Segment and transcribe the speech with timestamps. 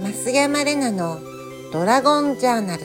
[0.00, 1.20] 増山玲奈の
[1.74, 2.84] ドラゴンジャーナル。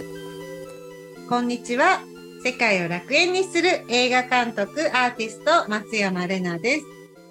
[1.29, 2.01] こんにちは。
[2.43, 6.85] 世界を楽園にする映画監督、アーティスト、松山玲奈です。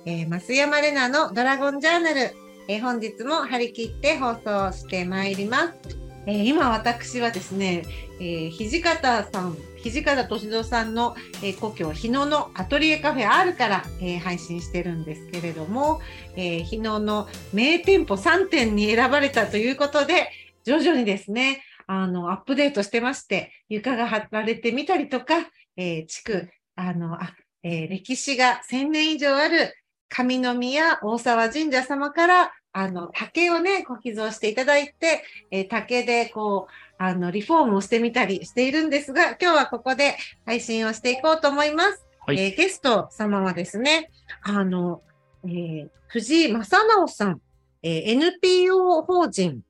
[0.07, 2.35] えー、増山玲奈のドラゴンジャーナル。
[2.67, 5.94] えー、本日も張り切って放送してまいります。
[6.27, 7.85] えー、今私はですね、
[8.21, 16.01] え土方さん、土方歳三さんの、え故郷日野のアトリエカフェ R から、え配信してるんですけれども、
[16.37, 20.31] え日野の名店舗3店に選ばれたということで、
[20.65, 25.35] 徐々にですね、あの、アップデートしてまして、床が張られてみたりとか、
[25.77, 29.75] えー、地区、あの、あ、えー、歴史が1000年以上ある
[30.09, 42.05] 上宮大沢神社様から、あの、竹をね、こう寄贈していただいて、えー、竹でこう、あの、リフォームをしてみたりしているんですが、今日はここで配信をしていこうと思います。
[42.27, 44.11] はい、えー、ゲスト様はですね、
[44.43, 45.03] あの、
[45.45, 47.41] えー、藤井正直さん、
[47.85, 49.61] えー、NPO 法人、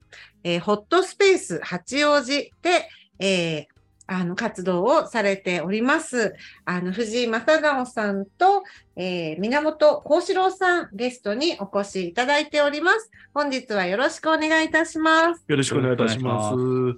[0.43, 2.89] えー、ホットスペース八王子で、
[3.19, 3.67] えー、
[4.07, 6.35] あの、活動をされております。
[6.65, 8.63] あの、藤井正直さんと、
[8.97, 13.11] えー、源幸四郎さん、ゲストにお越しいただいております。
[13.33, 15.45] 本日はよろしくお願いいたします。
[15.49, 16.55] よろしくお願いいたします。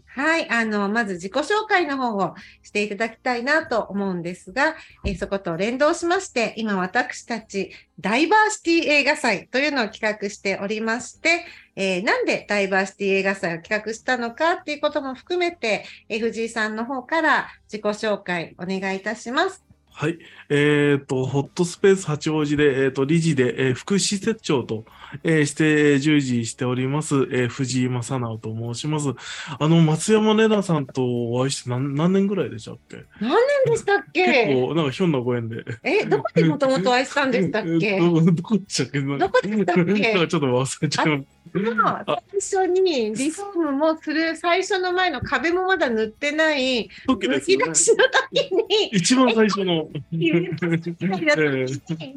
[0.07, 4.75] はい、あの、まず自己紹介の方をしていただきたいなと思うんですが、
[5.05, 19.66] えー、そこと連動しまして、今私たち、ダイバーシティ映画祭というのを企画しておりまして、えー、なんでダイバーシティ映画祭を企画したのかっていうことも含めて、えー、藤井さんの方から自己紹介お願いいたします。
[19.99, 20.19] はい。
[20.51, 24.85] えっ、ー、と、ホットスペース八王子で、えっ、ー、と、理事で、えー、副施設長と、
[25.25, 29.15] えー、して従事しております、えー、藤井正直と申します。
[29.59, 31.03] あの、松山玲奈さんと
[31.33, 33.07] お会いして何何年ぐらいでしたっけ？
[33.23, 33.31] 何
[33.65, 34.27] 年でしたっけ？
[34.27, 35.65] 結構、なんかひょんなご縁で。
[35.83, 37.97] え、どこでもともとお会いしたんでしたっけ？
[37.99, 39.01] どどこでしたっけ？
[39.01, 39.85] どこでしたっけ？
[39.85, 41.36] なんかちょっと忘れちゃいました。
[41.53, 46.91] まあ、最初にリフォームもする最初の前の壁もまだ塗ってないき
[47.29, 49.89] 出しの時に一番最初の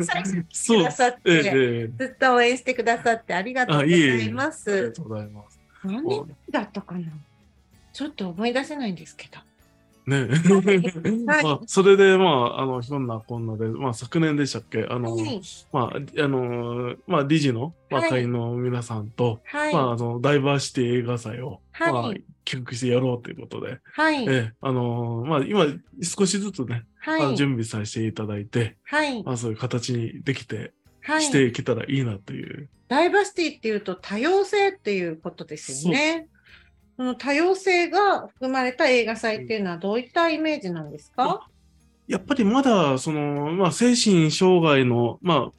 [0.03, 4.71] 最初にくださって、ずっと応援してくださってありがとうございます。
[4.71, 5.59] ありがとうございます。
[5.83, 7.01] 何年だったかな？
[7.93, 9.39] ちょっと思い出せないんですけど。
[10.09, 24.25] ね、はい、 まあ、それで、まあ、あの、ひょんなこんなで、まあ、昨年でしたっけ、あの、はい、まあ、あの、まあ、理事の、まあ、会の皆さんと、はい、まあ、あの、ダイバーシティ映画祭を、まあ、企画してやろうということで、はい。
[24.27, 25.67] え、あの、まあ、今、
[26.01, 29.23] 少しずつね、はい、準備させていただいて、はい。
[29.23, 32.69] まあ、そういう形にできて、はい、していけたらいいなという。
[32.87, 36.27] ダイバーシティっていうと多様性っていうことですよね。
[36.99, 41.47] その多様性が含まれた映画祭っていうのはどういったイメージなんですか、
[42.09, 45.51] やっぱりまだ、その、まあ、精神障害の、まあ、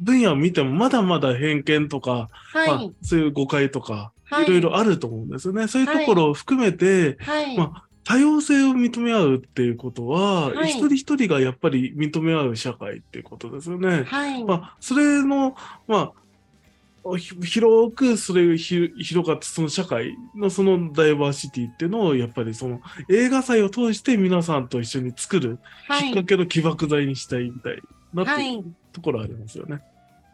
[0.00, 5.66] 分野を見てもまだまだ偏見とか、はい、まあ、そういう誤解とか、はい、いろいろあると思うんですよね。
[5.66, 14.04] そういうところを含めて、はい、まあ、多様性を認め合うっていうことは、はい、一人一人がやっぱり認め合う社会っていうことですよね。
[14.04, 15.56] はい、まあ、それの、
[15.88, 16.12] まあ、
[17.18, 25.58] 広くそれが広がってその社会のそのダイバーシティっていうのをやっぱりその映画祭を通して皆さんと一緒に作る
[26.00, 27.82] きっかけの起爆剤にしたいみたい
[28.14, 29.72] なっていうところありますよね。
[29.74, 29.82] はい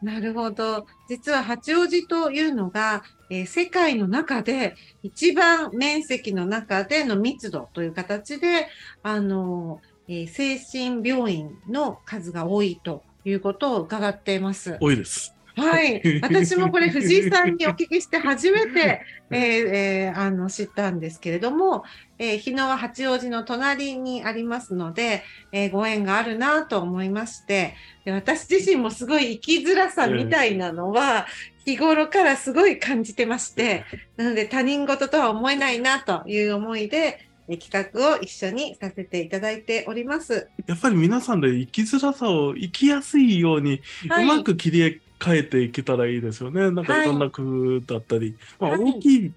[0.01, 0.87] なるほど。
[1.09, 8.69] 実は八王子というのが、えー、世界の中で一番面積の中での密度という形で、
[9.03, 14.79] あの、えー、精神病院の数が多いということを伺っています。
[14.81, 15.35] 多いです。
[15.59, 16.21] はい。
[16.23, 21.85] 私もこれ藤井さんにお聞きして初めて、 えーえー、あの知ったんですけれども、
[22.19, 27.75] えー、日野は八王子の隣にありますので、えー、ご縁があるなと思いまして
[28.05, 31.27] で、私自身もすごい生きづらさみたいなのは、
[31.65, 33.85] 日頃からすごい感じてまして、
[34.17, 40.49] なので他人事とは思えないなという思いで、企画を一緒にさせていただいております。
[40.67, 46.71] やっぱり皆さんで生きづらさを生きやすいように、うまく切り変えていけたらいいですよね。
[46.71, 47.07] なんかい。
[47.07, 49.33] ろんな工夫だったり、はい、まあ、大きい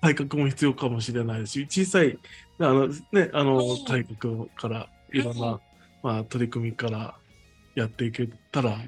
[0.00, 2.18] 改革も必要かもしれないし、小さい、
[2.58, 5.60] あの、ね、あの、改革から、いろんな、
[6.02, 7.14] まあ、取り組みから
[7.74, 8.78] やっていけたら、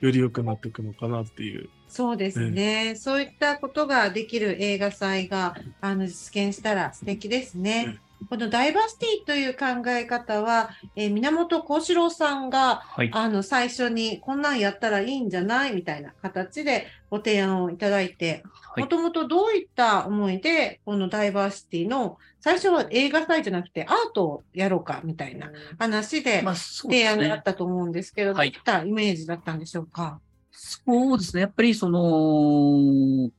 [0.00, 1.68] より良くなっていくのかなっていう。
[1.88, 7.86] そうですね、ね、そういったことができる映画祭があの実現したら素敵ですね。
[7.86, 7.98] ね
[8.28, 18.42] このダイバーシティという考え方は、えー、源幸四郎さんが、はい、あの最初にこんなんやったらいいんじゃないみたいな形でご提案をいただいて、
[18.76, 30.20] もともとどういった思いで、このダイバーシティの最初は映画祭じゃなくてアートをやろうかみたいな話で提案があったと思うんですけど、どういったイメージだったんでしょうか？
[30.50, 31.42] そうですね。
[31.42, 33.30] やっぱりその、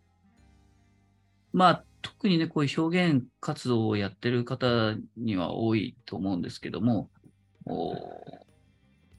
[1.53, 7.09] まあ、特にね、こういう表現活動をやってる方には多いと思うんですけども、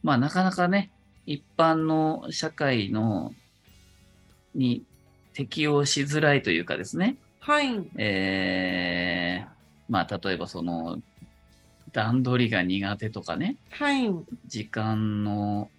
[0.02, 0.92] まあ、なかなかね、
[1.26, 3.32] 一般の社会の
[4.54, 4.84] に
[5.32, 7.74] 適応しづらいというかですね、はい。
[7.96, 9.48] えー、
[9.88, 10.98] まあ、例えばその、
[11.92, 14.10] 段取りが苦手とかね、はい。
[14.46, 15.70] 時間の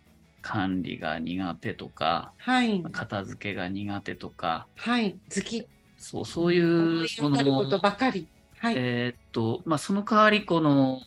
[0.42, 2.84] 管理が苦手とか、はい。
[2.92, 5.18] 片付けが苦手とか、はい。
[5.34, 5.68] 好き。
[6.06, 8.28] そう、そういう、その、ことばかり。
[8.60, 8.75] はい。
[8.78, 11.02] えー、っと、まあ、その代わり、この、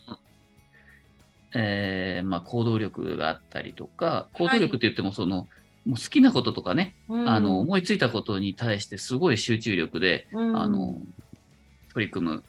[1.55, 5.43] えー、まあ、行動力があったりとか、行動力って言っても、その、は
[5.85, 10.97] い、もう好きなこととかね、うん、あの、思いついたことに対してすごい集中力で、うん、あの、
[11.93, 12.43] 取り組む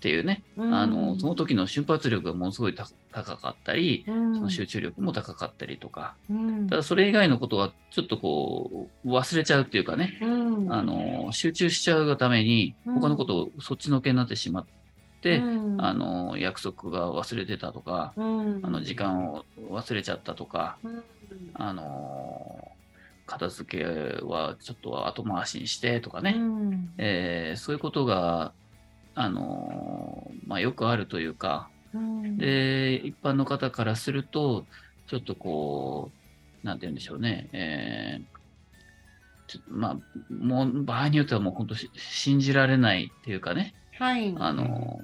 [0.00, 6.14] っていうね、うん、あの、その時の瞬発力がものすごい高かったり、その集中力も高かったりとか、
[6.70, 10.18] ただそれ以外のことはちょっとこう、忘れちゃうっていうかね、
[10.70, 14.66] あの、集中しちゃうがために、他のことをそっちのけになってしまっ
[15.20, 21.04] て、、うん、あの約束が忘れてたとか、うん、あの時間を忘れちゃったとか、うん、
[21.52, 22.70] あの
[23.26, 23.84] 片付け
[24.24, 28.52] はちょっと後回しにしてとかね、うん、えー、そういうことが、
[29.14, 31.68] あのまあ、よくあるというか、
[32.36, 34.66] で一般の方からすると
[35.08, 36.10] ちょっとこ
[36.62, 45.00] うなんて言うんでしょうね、えー、まあ、もう場合によってはもう本当信じられないっていうかね、はい、あの、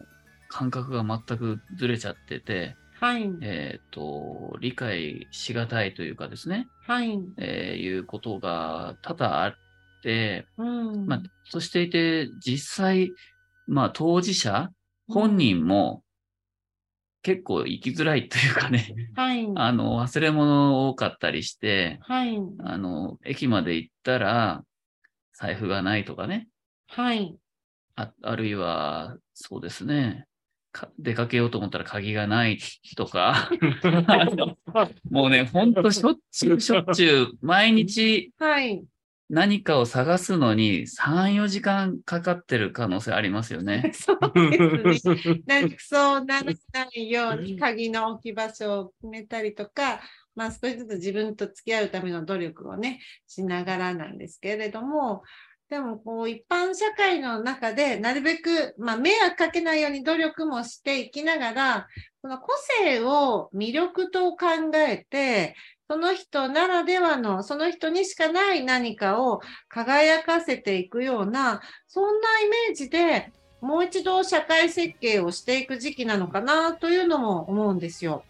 [0.48, 9.54] 感覚が全くずれちゃってて、はい、えっ、ー、と、理解しがたいというかですね、はい、えー、いうことが多々あっ
[10.02, 13.12] て、うん、まあ、そしていて、実際、
[13.66, 14.70] まあ、当事者、
[15.08, 16.02] 本人も、
[17.22, 24.64] 結構生きづらいというかね、はい、 あの、忘れ物多かったりして、はい、あの、駅まで行ったら、
[25.32, 26.48] 財布がないとかね、
[26.88, 27.36] はい、
[27.96, 30.26] ああるいは、そうですね。
[30.98, 32.58] 出かけようと思ったら鍵がない
[32.96, 33.50] とか、
[35.10, 38.30] もうね、ほんとしょっちゅうしょっちゅう、毎日
[39.28, 43.90] 何かを探すのに3、4時間かかってる可能性ありますよね。
[43.94, 44.18] そう
[44.50, 45.42] ですね。
[45.46, 50.00] なんかそうならないように鍵の置き場所を決めたりとか、
[50.36, 55.22] まあ少しずつ自分と付き合うための努力をね、しながらなんですけれども、
[55.68, 61.88] でも、こう、一般社会の中で、なるべく、まあ、迷惑かけないように努力もしていきながら、
[62.22, 62.52] その個
[62.84, 65.56] 性を魅力と考えて、
[65.88, 78.24] その人ならではの、その人にしかない何かを輝かせていくような、そんなイメージでもう一度社会設計をしていく時期なのかなというのも思うんですよ。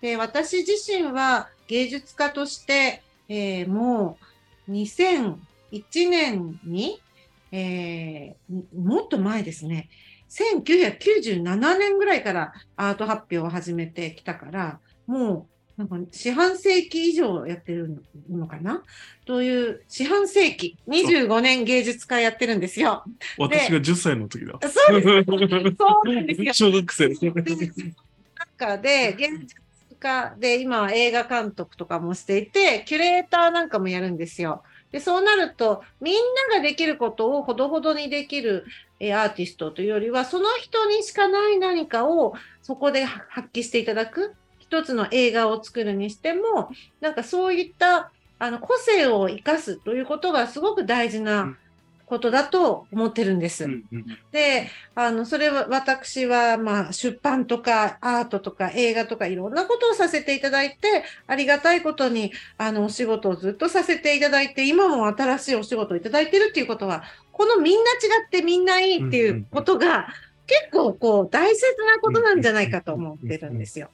[0.00, 4.18] で私自身は芸術家として、えー、も
[4.68, 5.36] う2001
[6.10, 7.00] 年に、
[7.52, 9.88] えー、もっと前ですね、
[10.30, 18.82] 1997年ぐらいからアート発表を始めてきたから、もうなんか四半世紀以上やってるのかな？
[19.26, 23.02] という四半世紀、25年芸術家やってるんですよ。
[23.38, 24.52] 私が10歳の時だ。
[24.62, 25.76] そうです。
[25.76, 26.52] そうなんですよ。
[26.52, 27.08] 小学生。
[28.56, 29.56] 中で芸術
[29.98, 34.62] 家で今は映画監督とかもしていて、キュレーターなんかもやるんですよ。
[34.92, 36.14] でそうなると、みん
[36.50, 38.64] なができることをほどほどにできる、
[39.00, 44.36] えアーティストというよりは、その人にしかない何かをそこで発揮していただく。
[44.74, 46.68] 一つの映画を作るにしても、
[47.00, 51.56] なんかそういったあの個性を生かすということがすごく大事な
[52.06, 53.64] ことだと思ってるんです。
[53.64, 67.94] うんうん、で、あの、それは私は、まあ、出版とかアートとか映画とかいろんなことをさせていただいて、ありがたいことに、あの、お仕事をずっとさせていただいて、今も新しいお仕事をいただいてるっていうことは、このみんな違
[68.26, 70.08] ってみんないいっていうことが、
[70.46, 73.88] 結構こう大切なことなんじゃないかと思ってるんですよ。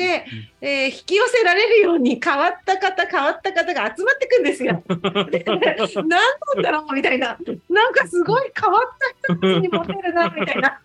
[0.00, 0.24] で、
[0.62, 4.82] えー、引き寄せられるように変わった方、変わった方が集まってくんですよ。
[4.88, 5.04] 何
[6.08, 7.38] なんだろうみたいな。
[7.68, 8.82] なんかすごい変わっ
[9.26, 10.80] た人たちにモテるな、みたいな。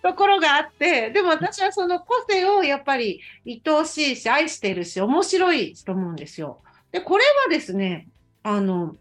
[0.00, 6.60] ところがあって、でも私はその個性をやっぱり愛おしいし、愛してるし、面白いと思うんですよ。
[6.92, 8.06] で、これはですね、
[8.44, 8.94] あの、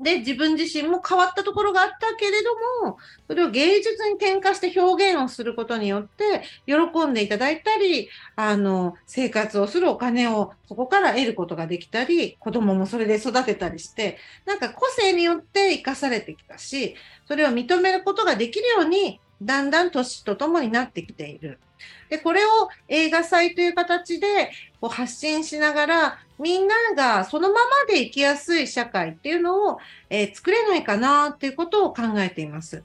[0.00, 2.54] で、自分自身も変わったところがあったけれど
[2.86, 16.94] も、それを芸術に転化して表現をすることによって、喜んでいただいたり、あの、生活をするお金をそこから得ることができたり、子供もそれで育てたりして、なんか個性によって生かされてきたし、
[17.26, 21.60] それを認めることができるようにだんだん年とともになってきている。
[22.08, 22.48] で、これを
[22.88, 24.50] 映画祭という形で
[24.80, 32.82] こう発信しながら、みんながそのままで生きやすい社会っていうのを、えー、作れないかなっていうことを考えています。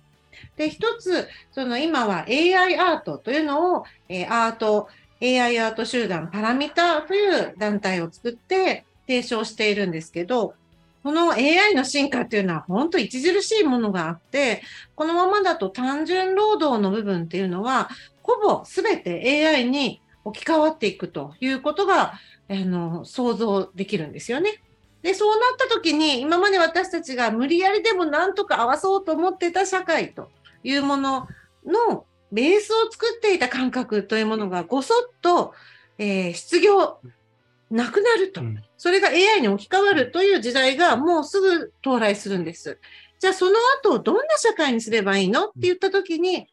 [0.55, 4.87] で、一つ、その今は AI アートというのを、えー、アート、
[5.21, 10.55] AI アート集団パラミタという団体を作って提唱しているんですけど、
[11.03, 14.63] この AI の進化っていうのは本当著しいものがあって、
[14.95, 17.89] このままだと単純労働の部分っていうのは、
[18.21, 22.13] ほぼ全て AI に置き換わっていくということが、
[22.49, 24.61] あの、想像できるんですよね。
[25.01, 30.29] で、そうなった時に、今まで私たちが無理やりでもなんとか合わそうと思ってた社会と
[30.63, 31.27] いうもの
[31.65, 35.53] のベースを作っていた感覚というものがごそっと、
[35.97, 36.99] えー、失業
[37.73, 38.41] なくなると、
[38.77, 42.77] それが AI に置き換わるという時代がもうすぐ到来するんです。
[43.19, 46.47] じゃあその後どんな社会にすればいいのって言った時に、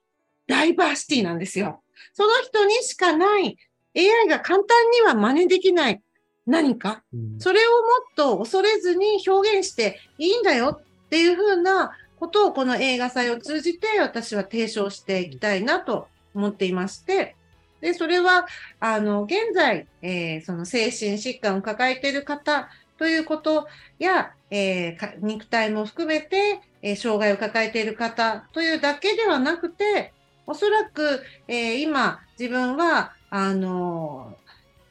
[0.47, 1.83] ダイバーシティなんですよ。
[2.15, 3.59] その人にしかない
[3.95, 6.03] AI が簡単には真似できない
[6.47, 7.03] 何か、
[7.39, 7.77] それをも
[8.13, 17.37] っと恐れずに表現していいんだよっていうふうなことをこの映画祭を通じて私は提唱していきたいなと思っていまして、
[17.81, 18.47] で、それは、
[18.79, 22.69] あの、現在、えー、その精神疾患を抱えている方
[22.99, 23.67] ということ
[23.99, 30.13] や、えー、肉体も含めて、えー、障害を抱えている方というだけではなくて、
[30.47, 34.37] おそらく、えー、今、自分は、あの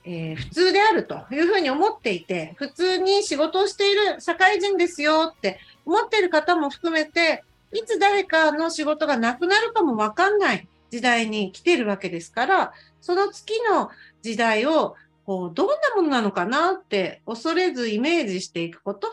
[0.05, 13.89] えー、普通であるというふうに思っていて、普通に仕事をしている社会人ですよって思っている方も含めて、いつ誰かの仕事がなくなるかもわかんない時代に来てるわけですから、その月の
[14.21, 19.07] 時代をこうどんなものなのかなって恐れずイメージしていくこと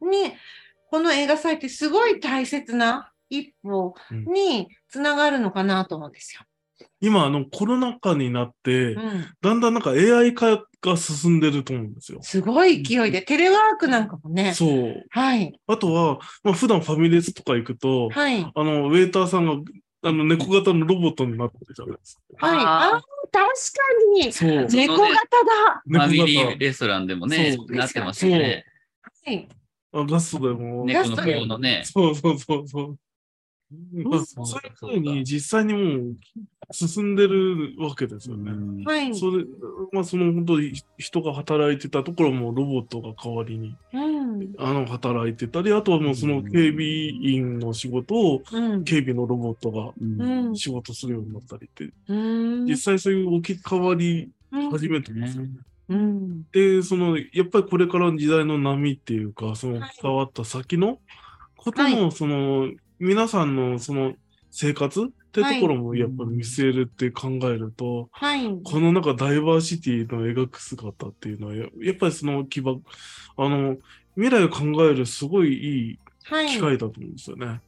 [0.00, 0.34] に、
[0.90, 6.42] この映画祭ってすごい大切な一歩につながるのかなと思うんですよ。
[7.00, 12.18] 今、あの、コロナ禍になって、うん、だんだんなんか AI 化が進んでると思うんですよ。
[12.22, 14.54] すごい勢いで、テレワークなんかもね。
[14.54, 15.02] そう。
[15.10, 15.58] はい。
[15.66, 18.42] あとは、まあ、普段ファミレスとか行くと、はい。
[18.42, 19.54] あの、ウェイターさんが
[20.04, 22.46] あの、猫型のロボットになってるじゃないですか。
[22.46, 22.58] はい。
[22.58, 23.48] ああ、確か
[24.16, 24.32] に。
[24.32, 24.66] そう。
[24.66, 25.82] 猫型だ。
[25.86, 28.64] ファミリーレストランでもね、なってますよね。
[29.24, 29.48] はい。
[29.94, 30.84] あガストでも。
[30.84, 31.82] 猫の方のね。
[31.84, 32.98] そうそうそうそう。
[33.92, 36.16] まあ、そういうふうに実際にもう
[36.70, 38.84] 進んでるわけですよね。
[38.84, 39.14] はい。
[39.14, 39.44] それ、
[39.92, 48.40] まあその本当に人が働いてたところもロボットが代わりに、うん、あの働いてたり、あとはもうその警備員の仕事を
[48.84, 49.92] 警備のロボットが
[50.54, 54.30] 仕事するようになったりって、うん、実際そういう置き換わり
[54.70, 55.50] 始めてますよね。
[55.88, 60.98] うん、で、その、やっぱりこれからの時代の波っていうか、その変わった先の
[61.56, 62.70] ことの、その、
[63.02, 64.14] 皆さんのその
[64.52, 72.80] 生活ってところもやっぱり見据えるって考えると、はい、このなんかダイバーシティの描く姿っていうのはや、やっぱりその基盤、
[73.36, 73.76] あの、
[74.14, 75.98] 未来を考えるすごいいい
[76.46, 77.46] 機会だと思うんですよね。
[77.46, 77.60] はい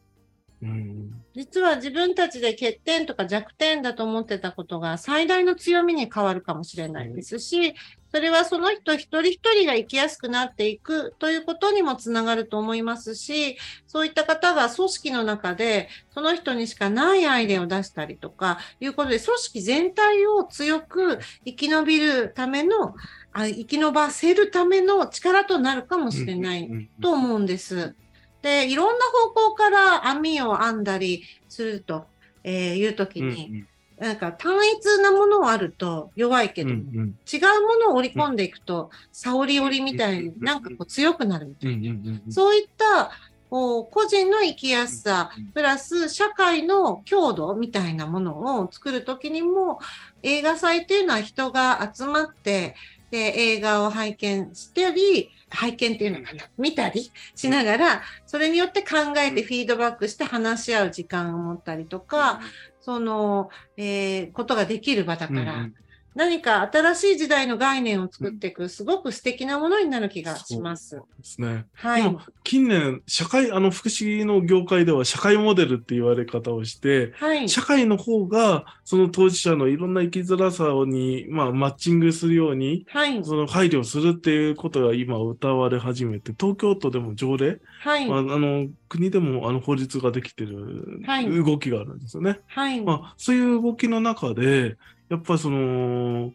[0.62, 7.74] うん、実は自分たちで欠点とか弱点だと思ってたことが最大の強みに変わるかもしれないですし、
[8.14, 22.94] それはその人一人一人が生きやすくなっていくということにもつながると思いますし、そういった方が組織の中でその人にしかないアイデアを出したりとかいうことで、組織全体を強く生き延びるための、
[23.32, 27.96] あ生き延ばせるための力となるかもしれないと思うんです。
[28.42, 32.06] で、いろんな方向から網を編んだりすると、
[32.44, 33.64] えー、いうときに、
[33.98, 42.20] なんか単一なものはあると弱いけど、うんうん、違うものを織り込んでいくと、沙織織みたいになんかこう強くなるみたいな。
[42.30, 43.10] そういった
[43.50, 49.78] こう個人の生きやすさ、プラス社会の強度みたいなものを作るときにも、
[50.22, 52.74] 映画祭っていうのは人が集まって、
[53.12, 56.44] で、映画を拝見したり、拝見っていうのかな？
[56.58, 62.40] 見たりしながら、それによって考えてフィードバックして話し合う時間を持ったりとか、
[62.80, 65.74] その、えー、ことができる場だから、うんうん
[66.14, 70.90] 何か新しい時代の概念を作っていく、すごく素敵なものになる気がします。
[70.90, 71.66] そうですね。
[71.74, 72.16] はい。
[72.44, 91.02] 近年、社会、あの、福祉の業界では社会モデルって言われ方をして、はい、社会の方が、その当事者のいろんな生きづらさに、まあ、マッチングするように、はい、その配慮するっていうことが今歌われ始めて、東京都でも条例、はい、まあ、あの、国でもあの法律ができてる
[91.44, 92.38] 動きがあるんですよね。
[92.46, 92.80] はい。
[92.80, 94.76] まあ、そういう動きの中で、
[95.14, 96.32] やっぱりその、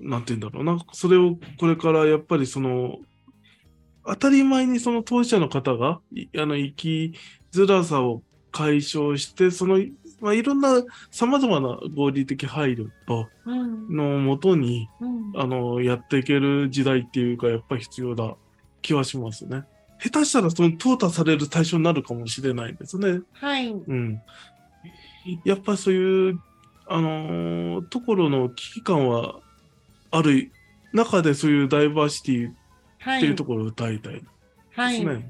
[0.00, 2.98] なんて言うんだろうな、それをこれからやっぱりその、
[4.06, 6.00] 当たり前にその当事者の方が、
[6.38, 7.14] あの、生き
[7.52, 9.78] づらさを解消して、その
[10.20, 18.34] まあ、いろんな様々な合理的配慮と、のもとに、うん、あの、やっていける時代っていうか、やっぱり必要だ
[18.82, 19.64] 気はしますね。
[19.98, 23.20] 下手したらその淘汰される対象になるかもしれないですね。
[23.32, 23.70] はい。
[23.70, 24.22] うん。
[25.44, 26.40] やっぱりそういう、
[26.90, 29.36] あのー、ところの危機感は
[30.10, 30.50] ある
[30.92, 34.14] 中でそういうダイバーシティっていうところを歌いたい。
[34.14, 34.26] ですね。
[34.74, 35.24] はい、はい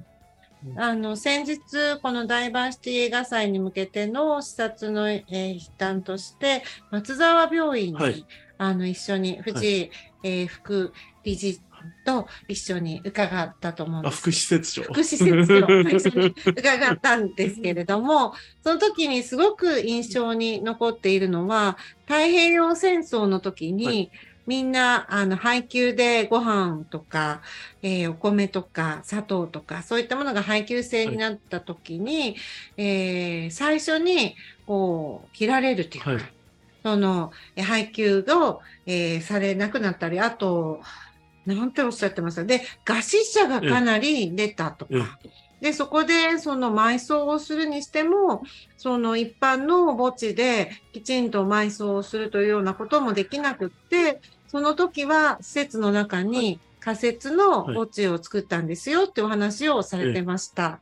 [0.76, 1.58] あの、先日、
[2.02, 8.26] このダイバーシティ映画祭に向けての視察の、えー、一端として、松沢病院に、はい、
[8.58, 9.90] あの、一緒に、藤井、はい、
[10.22, 10.92] えー、副
[11.24, 11.60] 理事
[12.04, 14.16] と一緒に伺ったと思うんです。
[14.18, 14.82] 副施設長。
[14.82, 24.10] 副施設長と一緒に伺ったんですけれども、 その時にすごく印象に残っているのは、太平洋戦争の時に、はい
[24.50, 27.40] みんな、あの、配給でご飯とか、
[27.82, 32.36] えー、お米とか、砂糖とか、そういったものが配給制になった時に、はい、
[32.78, 34.34] えー、最初に、
[34.66, 36.22] こう、切られるというか、はい、
[36.82, 37.32] その、
[37.62, 40.80] 配給を、えー、されなくなったり、あと、
[41.54, 45.18] なんておっしゃってますで、餓死者がかなり出たとか。
[45.60, 48.42] で、そこで、その埋葬をするにしても、
[48.78, 60.80] その一般の墓地できちんと埋葬をするというようなこともできなくって、その時は施設の中に仮設の墓地を作ったんですよってお話をされてました。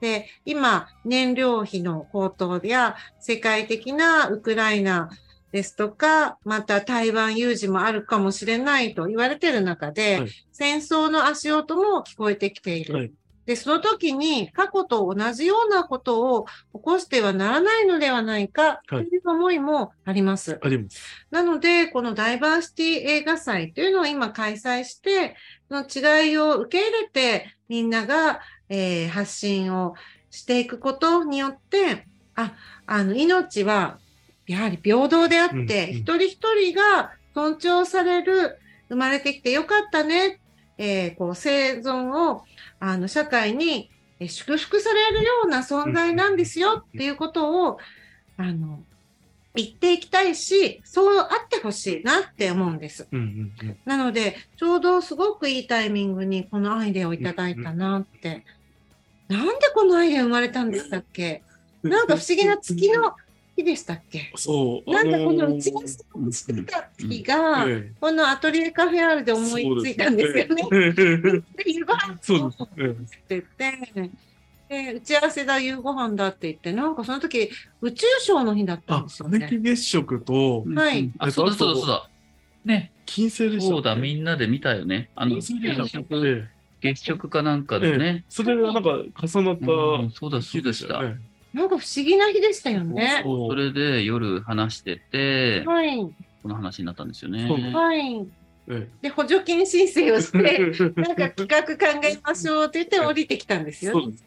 [0.00, 5.10] で、今、燃料費の高騰や世界的なウクライナ
[5.52, 12.94] ですとか、また台湾有事もあるかもしれないと言われている中で、はい、戦争の足音も聞こえてきている。
[12.94, 13.12] はい、
[13.46, 20.60] で、その時に過去と同じようなことを起こしてはならないのではないかという思いもあります。
[20.62, 20.86] はい。
[21.32, 25.34] なので、このダイバーシティ映画祭というのを今開催して、
[25.68, 29.94] その違いを受け入れてみんなが、えー、発信を
[30.30, 32.54] していくことによって、あ、
[32.86, 33.98] あの、命は
[34.50, 40.40] やはり平等であって、うんうん、一人一人が尊重される、生まれてきてよかったね、
[40.76, 42.42] えー、こう生存を
[42.80, 43.90] あの社会に
[44.26, 47.78] 祝福されるような存在なんですよっていうことを、
[48.36, 48.82] あの、
[49.54, 53.08] 言っていきたいし、そうあってほしいなって思うんです。
[53.84, 58.44] なので、ちょうどすごくいいタイミングにこのアイデアをいただいたなって。
[59.28, 61.42] なんでこのアイデア生まれたんでしたっけ？
[61.82, 63.14] なんか不思議な月の
[63.56, 64.32] 日でしたっけ？
[64.36, 64.90] そう。
[64.90, 67.66] なんかこの1月を作った日が、
[68.00, 70.62] このアトリエカフェアールで思いついたんですよね。
[71.56, 72.68] で、夕ご飯を作っ
[73.28, 73.72] てて、
[74.68, 79.46] で、打ち合わせだ、夕ご飯だって言って、なんかその時、宇宙ショーの日だったんですよね。
[79.46, 81.10] あ、月食と、はい。
[81.18, 82.10] あ、そうだそうだそうだ。
[82.64, 82.92] ね。
[83.04, 85.10] 金星でしたそうだ、みんなで見たよね。
[85.14, 86.48] あの、月食、
[86.80, 88.24] 月食かなんかでね。
[88.28, 91.02] それがなんか重なった、そうだ、そうでした。
[91.52, 93.22] なんか不思議な日でしたよね。
[93.24, 95.98] それで夜話してて、はい。
[96.42, 97.48] この話になったんですよね。
[97.72, 98.26] はい。
[99.02, 100.60] で、補助金申請をして、
[101.00, 104.02] なんか企画考えましょうって言って降りてきたんですよ、ね。
[104.02, 104.24] そうです。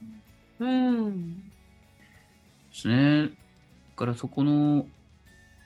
[0.59, 1.37] うん。
[1.37, 1.43] で
[2.73, 3.31] すね。
[3.95, 4.87] からそこの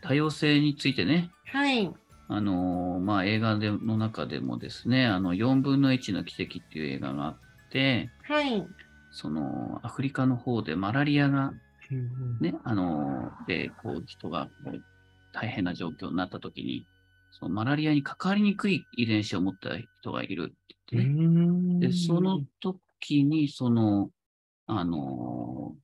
[0.01, 1.31] 多様性についてね。
[1.45, 1.91] はい。
[2.29, 7.37] あのまあ、映画での中でもですね、あの、4分の1の奇跡っていう映画があっ
[7.71, 8.67] て、はい。
[9.17, 11.51] そのアフリカの方でマラリアが、
[12.39, 14.47] ね、あの、で、こう、人が
[15.33, 16.85] 大変な状況になった時に、
[17.31, 19.69] そのマラリアにかかりにくい遺伝子を持った
[20.01, 21.15] 人がいるって言ってね。
[21.79, 24.11] で、その時に、その、
[24.67, 25.75] あの、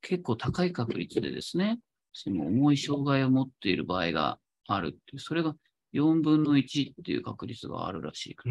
[0.00, 1.78] 結構高い確率でですね、
[2.14, 5.54] その重い障害を持っている場合があるっていう、それが
[5.92, 8.50] 4分の1っていう確率があるらしくて、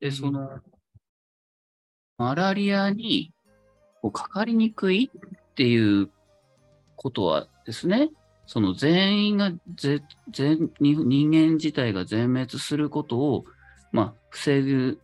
[0.00, 0.48] で、その、
[2.20, 3.32] マラリアに
[4.02, 6.10] こうかかりにくいっていう
[6.94, 8.10] ことはですね、
[8.44, 13.46] その全員がぜ全人間自体が全滅することを、
[13.90, 15.00] まあ、防ぐ、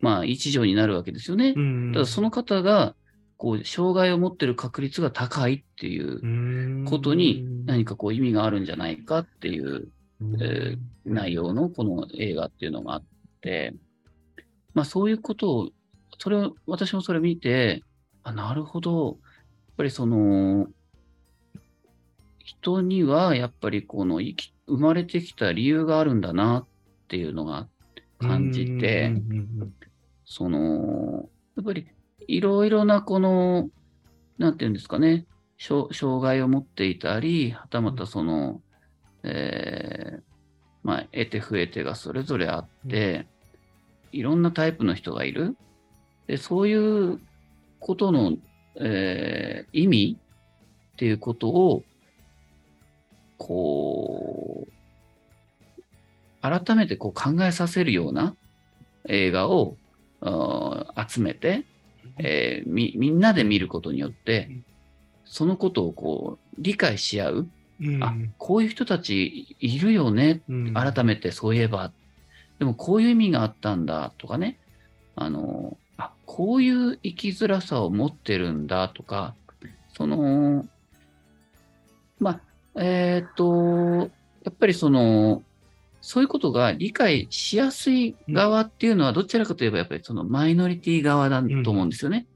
[0.00, 1.54] まあ、一助になるわけですよね。
[1.92, 2.96] ただその方が
[3.36, 9.86] こう障害を持ってる確率が高いっていうことに何かこう意味があるんじゃないかっていう、
[10.40, 13.04] えー、内容のこの映画っていうのがあっ
[13.42, 13.74] て、
[14.74, 15.70] まあ、そういうことを
[16.18, 17.82] それを、私もそれ見て、
[18.22, 19.06] あ、なるほど。
[19.06, 19.16] やっ
[19.76, 20.68] ぱりその、
[22.38, 26.66] 人にはやっぱりこの生き、生まれてきた理由があるんだなっ
[27.08, 27.68] ていうのが
[28.18, 29.12] 感じて、
[30.24, 31.86] その、やっぱり
[32.26, 33.70] いろいろなこの、
[34.38, 35.26] なんていうんですかね、
[35.58, 35.88] 障
[36.22, 38.62] 害を持っていたり、はたまたその、
[39.22, 40.22] えー、
[40.82, 43.26] まあ、得て増えてがそれぞれあって、
[44.12, 45.56] いろんなタイプの人がいる。
[46.26, 46.74] でそうい
[47.12, 47.20] う
[47.80, 48.36] ことの、
[48.76, 50.18] えー、意味
[50.94, 51.82] っていうことを、
[53.36, 54.72] こう、
[56.40, 58.34] 改めてこう考えさせるような
[59.08, 59.76] 映画を
[61.08, 61.64] 集めて、
[62.18, 64.50] えー、み、みんなで見ることによって、
[65.24, 67.48] そのことをこう理解し合う。
[67.80, 70.42] うん、あ、こういう人たちいるよね。
[70.74, 71.92] 改めてそういえば。
[72.58, 74.58] でもこういう意味があったんだとかね。
[75.16, 75.83] あの、あ、
[76.26, 79.34] こういう生きづらさを持ってるんだとか、
[79.96, 80.66] その、
[82.18, 82.40] ま
[82.74, 84.10] あ、えっ、ー、と、
[84.44, 85.42] やっぱりその、
[86.00, 92.26] そういうことが理解しやすい側っていうのは、どちらかといえば、やっぱりそのマイノリティ側だと思うんですよね。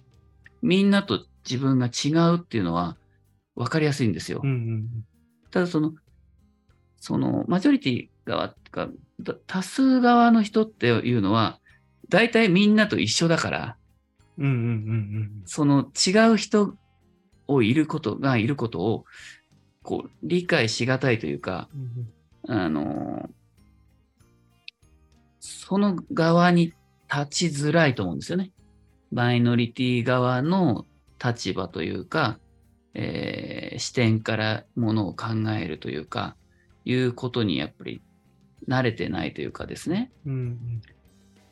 [0.62, 2.96] うん、みんなと自分が違うっていうのは
[3.56, 4.40] 分かりやすいんですよ。
[4.42, 5.04] うんうん、
[5.50, 5.92] ただその、
[7.00, 8.88] そのマジョリティ側とか、
[9.46, 11.58] 多数側の人っていうのは、
[12.08, 13.76] 大体みんなと一緒だから、
[15.44, 16.76] その違う人
[17.48, 19.04] をいることがいることを、
[19.82, 21.68] こう、理解しがたいというか、
[22.44, 23.30] うん、あの、
[25.40, 26.74] その側に
[27.12, 28.52] 立ちづらいと思うんですよね。
[29.10, 30.86] マイノリティ側の
[31.22, 32.38] 立場というか、
[32.94, 35.26] えー、視点からものを考
[35.58, 36.36] えるというか、
[36.84, 38.02] いうことにやっぱり
[38.68, 40.12] 慣れてないというかですね。
[40.26, 40.82] うん、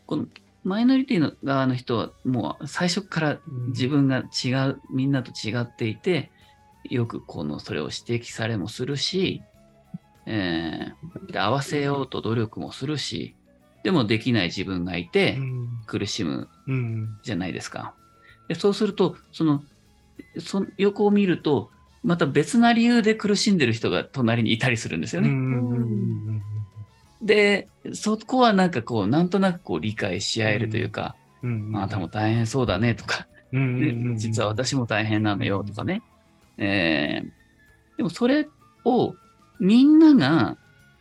[0.06, 0.26] この
[0.66, 6.32] マイノリティの側の人はもう最初から自分が違う、みんなと違っていて、
[6.90, 9.42] よくこのそれを指摘されもするし、
[10.26, 13.36] えー、合わせようと努力もするし、
[13.84, 15.38] でもできない自分がいて
[15.86, 16.48] 苦しむ
[17.22, 17.94] じゃないですか。
[18.48, 19.62] でそうすると、その、
[20.40, 21.70] その横を見ると、
[22.02, 25.28] また別な理由で苦しんでる人が隣にいたりするんですよね。
[27.22, 33.26] で、そこはなんかこう、なんとなくこう理解し合えるというか、あなたも大変そうだねとか、
[34.16, 36.02] 実は私も大変なのよとかね。
[36.58, 38.48] えー、でもそれ
[38.84, 39.14] を
[39.60, 40.56] みんなが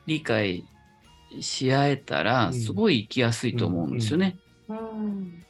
[0.05, 0.65] 理解
[1.39, 4.37] し合えたら、すごい生きやすいと思うんですよね。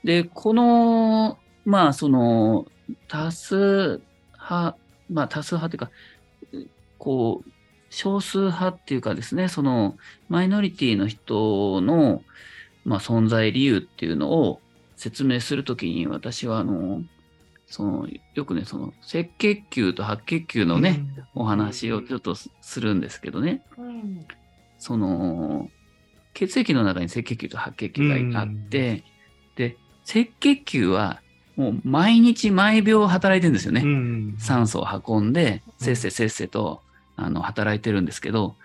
[0.04, 2.66] で、この、まあ、その、
[3.08, 4.02] 多数
[4.34, 4.78] 派、
[5.10, 7.50] まあ、多数派っていうか、こう、
[7.96, 9.96] 少数派っていうかですね、その、
[10.28, 12.24] マイノリティの人の、
[12.84, 14.60] まあ、存在理由っていうのを
[14.98, 17.04] 説明するときに、私は、あの、
[17.68, 21.06] その、よくね、その、赤血球と白血球のね、
[21.36, 24.26] うん、お話をちょっとするんですけどね、うん、
[24.78, 25.70] その、
[26.34, 29.04] 血液の中に赤血球と白血球があって、うん、
[29.56, 31.22] で、赤血球は
[31.56, 33.84] もう毎日毎秒働いてるんですよね。
[33.86, 36.82] うん、酸素を運んで、せっせせっせと、
[37.16, 38.56] あの、働いてるんですけど、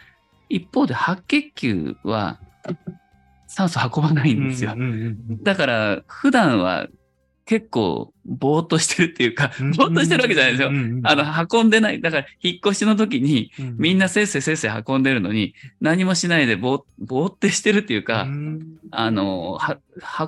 [0.49, 2.39] 一方で白血球は
[3.47, 4.75] 酸素運ばないんですよ。
[5.43, 6.89] だから、普段は
[7.51, 10.71] 結構、ぼーっとしてるっていうか、ぼーっとしてるわけじゃないですよ。
[11.03, 12.01] あの、運んでない。
[12.01, 18.29] だから、引っ越しの時に、みんなせっせせっせ運んでるのに、何もしないでぼー、ぼーってしてるっていうか、
[18.93, 19.79] あの、は、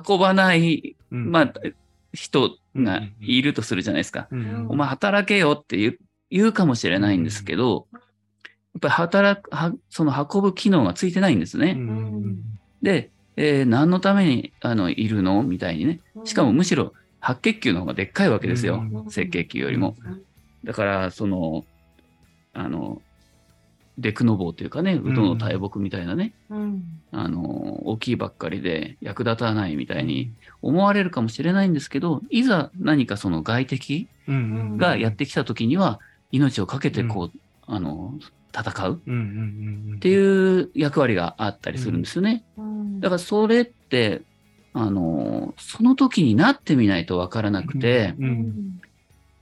[0.05, 1.53] 運ばない、まあ、
[2.11, 4.27] 人がいるとするじゃないですか。
[4.67, 5.77] お前働けよって
[6.29, 7.99] 言う、かもしれないんですけど、や
[8.77, 11.77] っぱり働く、はその運ぶ機能がついてないんですね。
[12.81, 15.43] で、えー、何のためにあのいるの？
[15.43, 15.99] みたいにね。
[16.23, 18.83] しかもむしろ白血球の方がでっかいわけですよ。
[19.07, 19.95] 赤血球よりも。
[20.63, 21.65] だから、その、
[22.53, 23.01] あの、
[23.97, 30.31] デクノボーというかね、ウドの大木みたいなね、うん、あの、大きいばっかりで役立たないみたいに
[30.61, 35.99] 思われるかもしれないんですけど、いざ何かその外敵がやってきた時には、
[36.31, 37.31] 命を懸けてこう、うん、
[37.67, 38.19] あの、
[38.55, 39.01] 戦う？
[39.95, 42.43] っていう役割があったりするんですよね。
[42.99, 44.21] だからそれって、
[44.73, 48.15] あの、その時になってみないとわからなくて、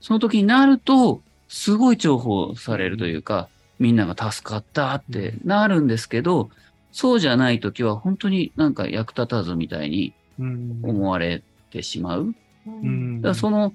[0.00, 6.48] その時になると、すごい重宝されるというか、みんなが助かったってなるんですけど、
[6.92, 12.34] そうじゃない時は本当になんか役立たずみたいに思われてしまう。
[12.66, 13.74] うん、だからその、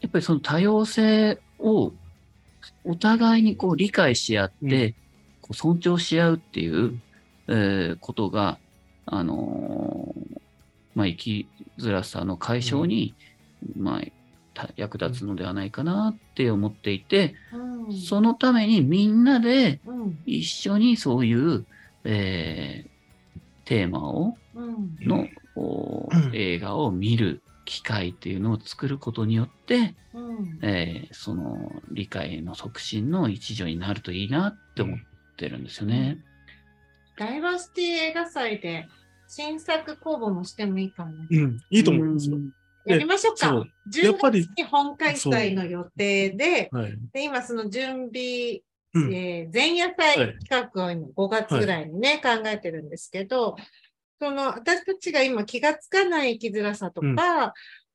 [0.00, 1.92] やっぱりその多様性を
[2.84, 4.94] お互いにこう理解し合って、
[5.40, 7.00] こう尊重し合うっていう、
[7.48, 8.58] えー、ことが
[9.06, 10.40] あのー、
[10.94, 13.14] まあ、生きづらさの解消に、
[13.76, 14.00] うん、ま
[14.56, 19.80] あ、役立つのではないかなって思っていて、うん、そのためにみんなで
[20.26, 21.66] 一緒にそういう、
[22.04, 24.36] えー、テーマを、
[25.00, 25.26] の、
[26.32, 34.98] 映画を見る機会っていうのを作ることによって、うん、えー、その理解の促進の一助になるといいなって思っ
[35.36, 36.18] てるんですよね。
[37.16, 38.88] ダイバーシティ映画祭で
[39.28, 41.12] 新作公募もしてもいいかも。
[41.30, 42.38] うん、いいと思うんですよ。
[42.86, 43.46] やりましょうか。
[44.02, 44.46] やっぱり。
[44.70, 48.60] 本開催の予定で、はい、で今その準備、
[48.92, 53.56] うん、えー、前夜祭企画を今5月ぐらいにね、はい、考えてるんですけど、
[54.20, 57.06] その私たちが今気がつかない生きづらさとか、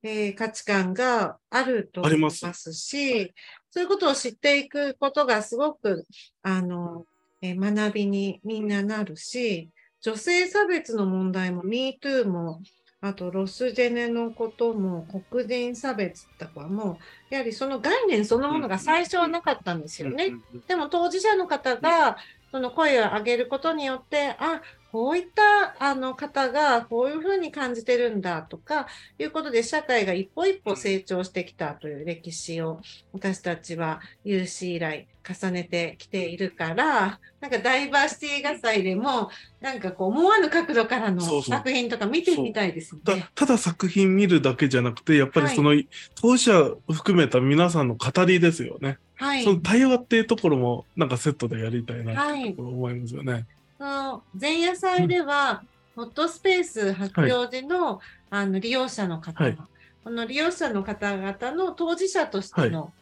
[0.02, 3.32] うん、えー、価値観があると思いますし、
[3.70, 6.06] そういうことを知っていくことがすごく、
[6.42, 7.04] あの、
[7.40, 12.62] えー、学びにみんななるし、女性差別の問題も MeToo も
[13.02, 16.98] あとロスジェネのことも黒人差別とかも
[17.30, 20.32] やはりその概念そのものが最初はなかったんですよね。
[20.68, 22.18] でも当事者の方が
[22.50, 24.60] その声を上げることによってあ
[24.92, 28.86] こういったあの方がこういうふうに感じてるんだとか
[29.18, 32.80] いうことで社会が一歩一歩成長してきたという歴史を
[33.12, 43.28] 私たちは有史以来重ねてきているからなんかダイバーシティ画祭でもなんかこう思わぬ角度からの作品とか見てみたいですね。
[43.34, 48.98] ただ作品見るだけじゃなくてやっぱりその、はい、当事者を含めた皆さんの語りですよね。
[49.14, 52.14] はい、その対話っていうところもなんかセットでやりたいな
[52.56, 53.32] と思いますよね。
[53.32, 53.46] はい
[53.80, 55.62] その前夜祭では、
[55.96, 59.56] ホットスペース八王子の,、あの利用者の方、はい、
[60.04, 62.92] この利用者の方々の当事者としての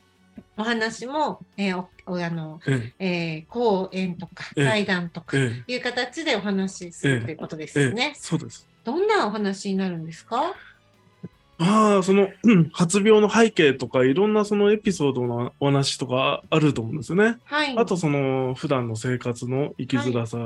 [0.56, 2.60] お話も、えー、おあの、
[3.00, 5.36] えー、講演とか対談とか
[5.66, 8.12] いう形でお話しするということですよね。
[8.16, 8.68] そうです。
[8.84, 10.54] どんなお話になるんですか？
[11.60, 17.38] ああ、その、うん、発病の背景とか、いろんなそのエピソードのお話とかあると思うんですよね。
[17.44, 17.76] はい。
[17.76, 20.38] あと、その、普段の生活の生きづらさ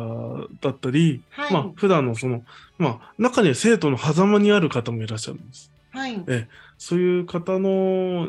[0.62, 2.42] だったり、はい、まあ、普段のその、
[2.78, 5.70] まあ、中には生徒の狭間にある方もいらっしゃるんです。
[5.90, 6.22] はい。
[6.28, 6.48] え、
[6.78, 8.28] そういう方の、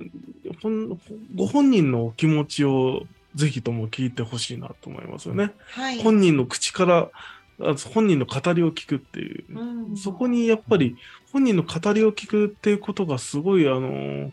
[1.36, 3.04] ご本人の気持ちを
[3.36, 5.54] ぜひとも聞いてほしいなと思いますよね。
[5.72, 6.04] はい。
[6.04, 7.10] 本人の口から、
[7.60, 10.96] 本人の語りを聞くっていう、うん、そこにやっぱり
[11.32, 14.32] 本人の語りを聞くっていうことがすごい、あの、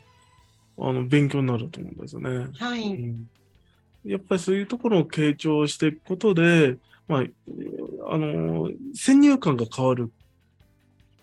[0.79, 2.49] あの勉強になると思うんですよね。
[2.59, 3.29] はい、うん。
[4.05, 10.11] やっぱりそういうところを傾聴していくことで、まあ、あの、先入観が変わる、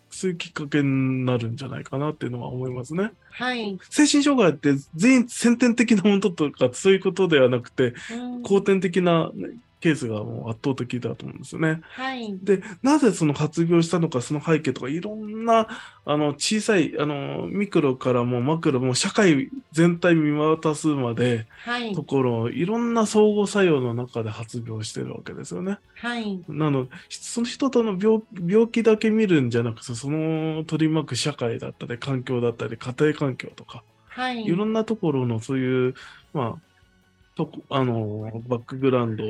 [0.10, 3.12] そういうきっかけになるんじゃないかなっていうのは思いますね。
[3.32, 3.78] はい。
[3.90, 9.32] 精神障害って全員先天的なものとかそういうことではなくて、うん、後天的な
[9.80, 11.82] ケースがもう圧倒的だと思うんですよね。
[11.84, 12.38] はい。
[12.42, 15.68] で、なぜその発病したのか、その背景とか、いろんな、
[16.06, 21.94] あの、小さい、あの、ミクロからもマクロも社会全体見渡すまで、はい。
[21.94, 25.78] ところ、いろんな相互作用の中で発病してるわけですよね。
[25.96, 26.44] はい。
[26.48, 34.44] なの、その人との病病気だけ見るんじゃなくて、その取り巻く社会だったり、環境だったり、家庭環境とか、はい。
[34.44, 35.94] いろんなところのそういう、
[36.34, 36.62] まあ、
[37.36, 39.24] とあの、バックグラウンド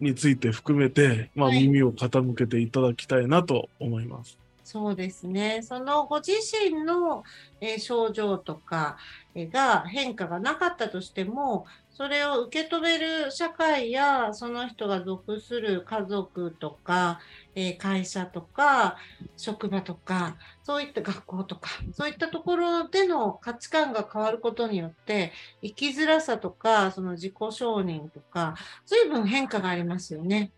[0.00, 4.38] について含めて、まあ、耳を傾けていただきたいなと思います。
[4.64, 5.62] そうですね。
[5.62, 7.24] そのご自身の、
[7.60, 8.98] え症状とか、
[9.34, 11.66] えが変化がなかったとしても、
[12.00, 17.20] それを受け止める社会やその人が属する家族とか、
[17.54, 18.96] え会社とか
[19.36, 28.54] 職場とかそういった学校とかそういったところでの価値観が変わることによって生きづらさとかその自己承認とか
[28.86, 30.52] 随分変化がありますよね。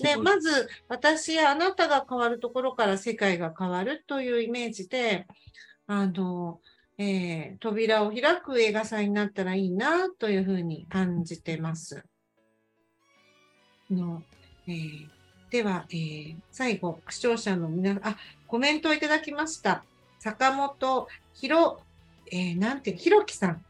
[0.00, 5.26] で、まず、私やあなたが変わるところから世界が変わるというイメージで、
[5.86, 6.60] あの、
[6.98, 12.04] えー、扉を開く映画祭になったらいいなというふうに感じてます。
[13.90, 14.22] の
[14.66, 15.08] えー、
[15.50, 19.84] では、えー、最後、視聴者の皆あ、コメントをいただきました。
[20.18, 21.80] 坂本ひろ、
[22.32, 23.64] えー、なんて、ひろきさん。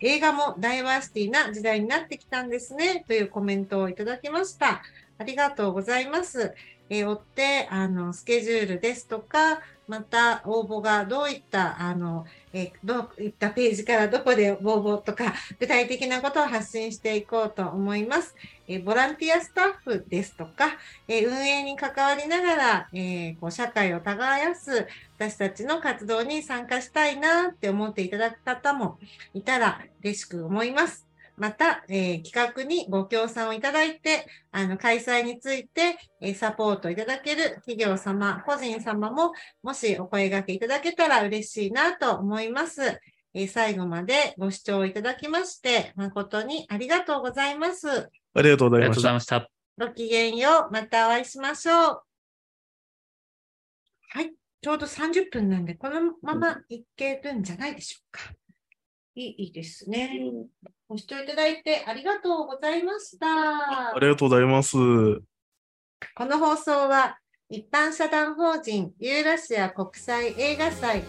[0.00, 3.04] 映画もダイバーシティな時代になってきたんですね。
[3.08, 4.82] というコメントをいただきました。
[5.18, 6.54] ありがとうございます。
[6.90, 18.34] えー、追って、あの、スケジュールですとか、また応募がどういった、あの、え、どういったページからどこで応募とか、具体的なことを発信していこうと思います。
[18.66, 24.86] え、ボランティアスタッフですとか、え運営に関わりながら、えこう社会を耕す
[25.18, 28.98] 私たちの活動に参加したいなって思っていただく方も
[29.34, 31.06] いたら嬉しく思います。
[31.36, 43.00] また、えー、企画にご協賛をいただいて、あの、開催について、えー、サポートいただける企業様、個人様も、もしお声掛けいただけたら嬉しいなと思います。
[43.34, 48.10] えー、最後までご視聴いただきまして、誠にありがとうございます。
[48.34, 49.48] ありがとうございました。
[49.78, 50.72] ごきげんよう。
[50.72, 52.02] またお会いしましょう。
[54.08, 54.32] はい。
[54.62, 58.45] ちょうど30分なんで、このままいけるんじゃないでしょうか。
[59.16, 60.20] いいですね。
[60.86, 63.26] ご視聴いただいてありがとうございました。
[63.94, 64.76] ありがとうございます。
[64.76, 71.02] この放送は一般社団法人ユーラシア国際映画祭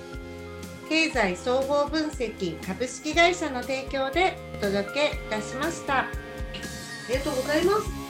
[0.88, 6.00] 経済総合分析株式会社の提供でお届けいたしました。
[6.00, 6.08] あ
[7.10, 8.07] りがとうございます。